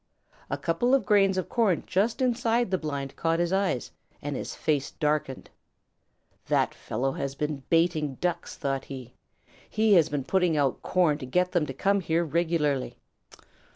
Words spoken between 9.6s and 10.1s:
"He has